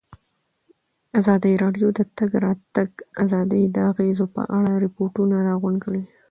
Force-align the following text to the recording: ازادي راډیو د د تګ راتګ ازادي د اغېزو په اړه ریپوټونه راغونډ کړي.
ازادي 1.19 1.53
راډیو 1.63 1.87
د 1.93 1.93
د 2.05 2.09
تګ 2.17 2.31
راتګ 2.45 2.89
ازادي 3.23 3.61
د 3.75 3.77
اغېزو 3.91 4.25
په 4.35 4.41
اړه 4.57 4.71
ریپوټونه 4.85 5.35
راغونډ 5.47 5.77
کړي. 5.85 6.03